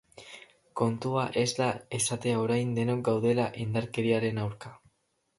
Kontua 0.79 1.25
ez 1.41 1.49
da 1.59 1.67
esatea 1.97 2.39
orain 2.45 2.71
denok 2.79 3.03
gaudela 3.09 3.45
indarkeriaren 3.65 4.41
aurka. 4.45 4.73